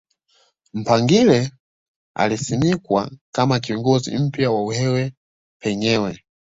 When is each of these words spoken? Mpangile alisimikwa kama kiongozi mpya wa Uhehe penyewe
Mpangile 0.73 1.51
alisimikwa 2.15 3.11
kama 3.31 3.59
kiongozi 3.59 4.17
mpya 4.17 4.51
wa 4.51 4.63
Uhehe 4.65 5.13
penyewe 5.59 6.21